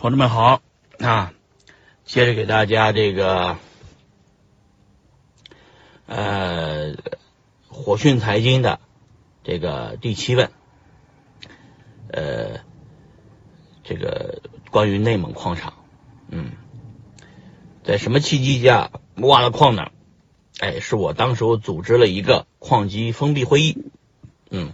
[0.00, 0.62] 同志们好
[0.98, 1.34] 啊！
[2.06, 3.58] 接着给大家这个
[6.06, 6.94] 呃
[7.68, 8.80] 火讯财经的
[9.44, 10.50] 这个第七问，
[12.10, 12.60] 呃，
[13.84, 14.40] 这个
[14.70, 15.74] 关于内蒙矿场，
[16.30, 16.52] 嗯，
[17.84, 19.90] 在什么契机下挖了矿呢？
[20.60, 23.84] 哎，是我当时我组织了一个矿机封闭会议，
[24.48, 24.72] 嗯，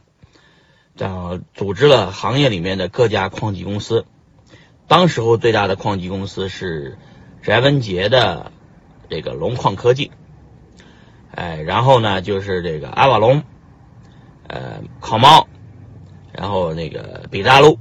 [0.95, 4.07] 这样组织了行业里面的各家矿机公司。
[4.89, 6.97] 当时候最大的矿机公司是
[7.42, 8.52] 翟文杰的
[9.11, 10.12] 这个龙矿科技，
[11.34, 13.42] 哎，然后呢就是这个阿瓦隆，
[14.47, 15.48] 呃，烤猫，
[16.33, 17.80] 然后那个北大陆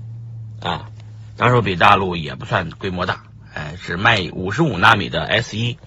[0.62, 0.90] 啊，
[1.38, 5.78] 当时北大陆也不算规模大，哎，是卖五十五纳米的 S 一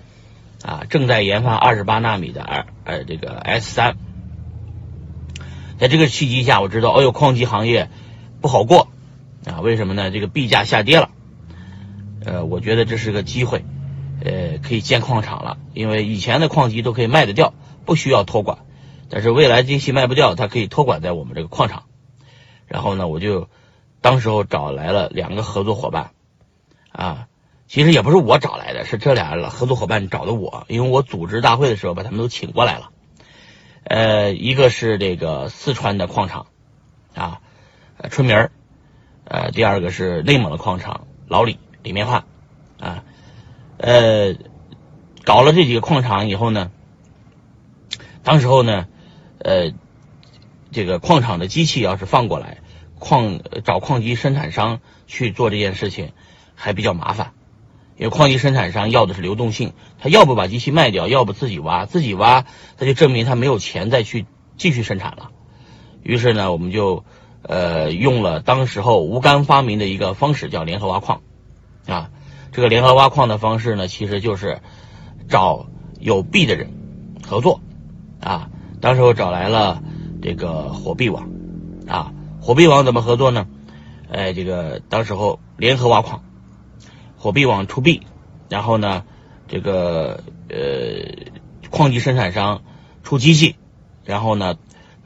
[0.62, 3.96] 啊，正在研发二十八纳米的二呃这个 S 三，
[5.78, 7.90] 在这个契机下，我知道，哦呦，矿机行业
[8.40, 8.88] 不好过。
[9.48, 10.10] 啊，为什么呢？
[10.10, 11.10] 这个币价下跌了，
[12.24, 13.64] 呃，我觉得这是个机会，
[14.22, 15.56] 呃，可以建矿场了。
[15.72, 17.54] 因为以前的矿机都可以卖得掉，
[17.86, 18.58] 不需要托管，
[19.08, 21.84] 但是未来机器卖不掉，它可以托管在我们这个矿场。
[22.66, 23.48] 然后呢，我就
[24.02, 26.10] 当时候找来了两个合作伙伴，
[26.92, 27.26] 啊，
[27.66, 32.90] 其实也不是我找来的，是这俩合作伙伴找的我，因为我组织大会的时候把他们都请过来了。
[33.84, 36.48] 呃，一个是这个四川的矿场，
[37.14, 37.40] 啊，
[38.10, 38.50] 春明。
[39.30, 42.24] 呃，第二个是内蒙的矿场，老李李面化，
[42.80, 43.04] 啊，
[43.76, 44.34] 呃，
[45.22, 46.70] 搞了这几个矿场以后呢，
[48.22, 48.86] 当时候呢，
[49.38, 49.74] 呃，
[50.72, 52.56] 这个矿场的机器要是放过来，
[52.98, 56.12] 矿找矿机生产商去做这件事情
[56.54, 57.32] 还比较麻烦，
[57.98, 62.46] 因为矿机生产商要的是流动性，他要不把机器卖掉，要不自己挖，自己挖，
[62.78, 64.24] 他就证明他没有钱再去
[64.56, 65.32] 继续生产了。
[66.02, 67.04] 于是呢，我们就。
[67.48, 71.22] 呃，用了当时候吴刚发明的一个方式，叫联合挖矿，
[71.86, 72.10] 啊，
[72.52, 74.60] 这个联合挖矿的方式呢，其实就是
[75.30, 75.66] 找
[75.98, 76.70] 有币的人
[77.26, 77.62] 合作，
[78.20, 78.50] 啊，
[78.82, 79.82] 当时候找来了
[80.20, 81.30] 这个火币网，
[81.86, 83.46] 啊，火币网怎么合作呢？
[84.12, 86.22] 哎，这个当时候联合挖矿，
[87.16, 88.02] 火币网出币，
[88.50, 89.04] 然后呢，
[89.46, 91.30] 这个呃
[91.70, 92.60] 矿机生产商
[93.02, 93.56] 出机器，
[94.04, 94.56] 然后呢，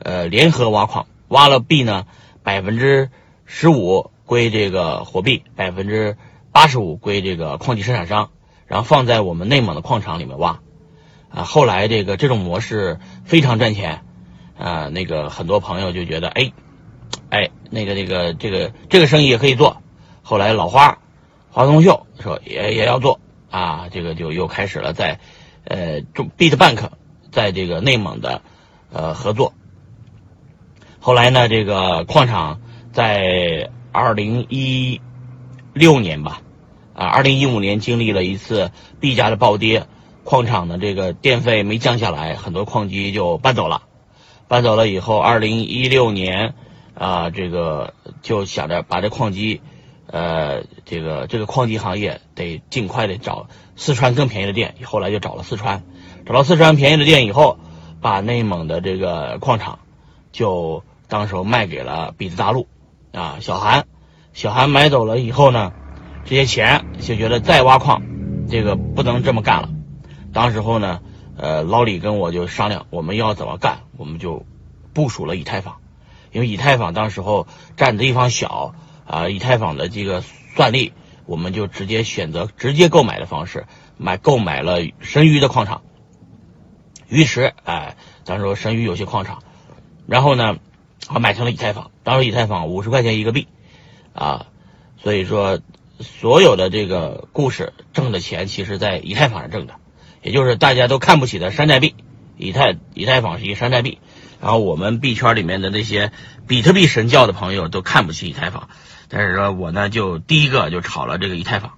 [0.00, 2.04] 呃联合挖矿，挖了币呢。
[2.42, 3.10] 百分之
[3.44, 6.16] 十五归这个货币，百分之
[6.52, 8.30] 八十五归这个矿机生产商，
[8.66, 10.60] 然后放在我们内蒙的矿场里面挖。
[11.30, 14.04] 啊，后来这个这种模式非常赚钱，
[14.58, 16.52] 啊，那个很多朋友就觉得，哎，
[17.30, 19.78] 哎，那个那个这个这个生意也可以做。
[20.22, 20.98] 后来老花
[21.50, 23.18] 华东秀说也也要做，
[23.50, 25.20] 啊，这个就又开始了在
[25.64, 26.90] 呃中 Bitbank
[27.30, 28.42] 在这个内蒙的
[28.92, 29.54] 呃合作。
[31.04, 32.60] 后来呢，这个矿场
[32.92, 35.00] 在二零一
[35.72, 36.42] 六年吧，
[36.94, 38.70] 啊，二零一五年经历了一次
[39.00, 39.88] 币价的暴跌，
[40.22, 43.82] 矿场的这个电费没降下来，很多矿机就搬走了。
[44.46, 46.54] 搬走了以后，二零一六年
[46.94, 49.60] 啊，这个就想着把这矿机，
[50.06, 55.82] 呃，这个这个矿机行业得尽快的找四川更便宜的电，后来就找了四川，
[56.24, 57.58] 找到四川便宜的电以后，
[58.00, 59.80] 把内蒙的这个矿场
[60.30, 60.84] 就。
[61.12, 62.66] 当时候卖给了比兹大陆，
[63.12, 63.86] 啊，小韩，
[64.32, 65.74] 小韩买走了以后呢，
[66.24, 68.00] 这些钱就觉得再挖矿，
[68.48, 69.68] 这个不能这么干了。
[70.32, 71.02] 当时候呢，
[71.36, 74.46] 呃，老李跟我就商量，我们要怎么干，我们就
[74.94, 75.76] 部署了以太坊，
[76.32, 77.46] 因为以太坊当时候
[77.76, 78.74] 占的地方小
[79.06, 80.22] 啊，以太坊的这个
[80.56, 80.94] 算力，
[81.26, 83.66] 我们就直接选择直接购买的方式，
[83.98, 85.82] 买购买了神鱼的矿场，
[87.06, 89.42] 鱼池，哎，当时候神鱼有些矿场，
[90.06, 90.56] 然后呢。
[91.08, 93.48] 啊，买成了以太坊，当时以太坊五十块钱一个币，
[94.14, 94.46] 啊，
[95.02, 95.58] 所以说
[95.98, 99.74] 所有的这个故事挣的钱，其实在以太坊上挣的，
[100.22, 101.96] 也就是大家都看不起的山寨币，
[102.36, 103.98] 以太以太坊是一个山寨币，
[104.40, 106.12] 然后我们币圈里面的那些
[106.46, 108.68] 比特币神教的朋友都看不起以太坊，
[109.08, 111.72] 但是说我呢就第一个就炒了这个以太坊，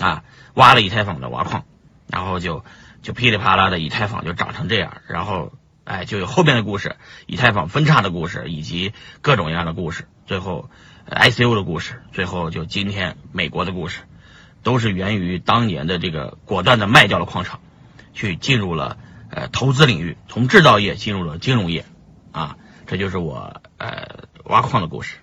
[0.00, 1.64] 啊，挖了以太坊的挖矿，
[2.08, 2.64] 然后就
[3.02, 5.52] 就噼里啪啦的以太坊就涨成这样，然后。
[5.84, 6.96] 哎，就有后面的故事，
[7.26, 10.70] 以太坊分叉的故事，以及各种各样的故事，最后
[11.08, 14.00] ICO 的故事，最后就今天美国的故事，
[14.62, 17.60] 都是源于当年的这个果断的卖掉了矿场，
[18.14, 18.96] 去进入了
[19.30, 21.84] 呃投资领域，从制造业进入了金融业，
[22.32, 22.56] 啊，
[22.86, 25.18] 这就是我呃挖矿的故事。